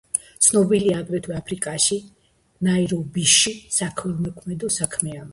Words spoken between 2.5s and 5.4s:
ნაირობიში საქველმოქმედო საქმიანობით.